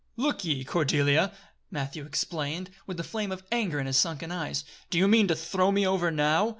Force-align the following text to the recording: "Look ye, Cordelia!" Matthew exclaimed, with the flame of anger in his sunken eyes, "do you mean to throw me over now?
"Look 0.17 0.43
ye, 0.43 0.63
Cordelia!" 0.63 1.31
Matthew 1.69 2.05
exclaimed, 2.07 2.71
with 2.87 2.97
the 2.97 3.03
flame 3.03 3.31
of 3.31 3.43
anger 3.51 3.79
in 3.79 3.85
his 3.85 3.97
sunken 3.97 4.31
eyes, 4.31 4.63
"do 4.89 4.97
you 4.97 5.07
mean 5.07 5.27
to 5.27 5.35
throw 5.35 5.71
me 5.71 5.85
over 5.85 6.09
now? 6.09 6.49